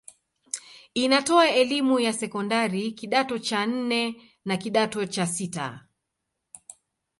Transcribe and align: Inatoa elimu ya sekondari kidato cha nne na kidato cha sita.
Inatoa 0.95 1.49
elimu 1.49 1.99
ya 1.99 2.13
sekondari 2.13 2.91
kidato 2.91 3.39
cha 3.39 3.65
nne 3.65 4.31
na 4.45 4.57
kidato 4.57 5.05
cha 5.05 5.27
sita. 5.27 5.87